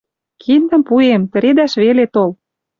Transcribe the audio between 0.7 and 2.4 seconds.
пуэм, тӹредӓш веле тол».